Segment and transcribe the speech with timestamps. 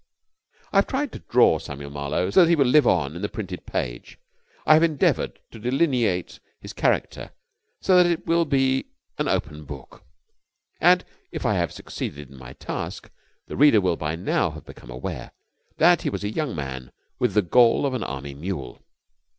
[0.73, 3.67] I have tried to draw Samuel Marlowe so that he will live on the printed
[3.67, 4.17] page.
[4.65, 7.29] I have endeavoured to delineate his character
[7.81, 8.85] so that it will be as
[9.19, 10.01] an open book.
[10.79, 13.11] And, if I have succeeded in my task,
[13.45, 15.33] the reader will by now have become aware
[15.77, 18.81] that he was a young man with the gall of an Army mule.